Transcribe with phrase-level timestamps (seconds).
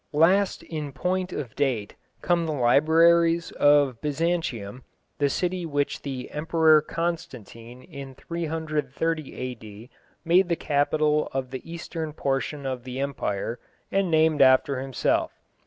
[0.13, 1.93] Last in point of date
[2.23, 4.81] come the libraries of Byzantium,
[5.19, 9.91] the city which the Emperor Constantine in 330 A.D.
[10.25, 13.59] made the capital of the eastern portion of the empire,
[13.91, 15.33] and named after himself.